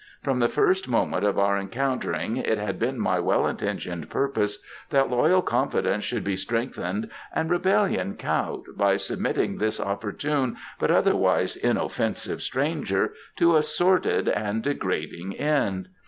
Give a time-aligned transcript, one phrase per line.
[0.23, 4.57] From the first moment of our encountering it had been my well intentioned purpose
[4.89, 11.55] that loyal confidence should be strengthened and rebellion cowed by submitting this opportune but otherwise
[11.55, 15.87] inoffensive stranger to a sordid and degrading end.